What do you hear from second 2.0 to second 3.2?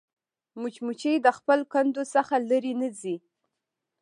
څخه لیرې نه ځي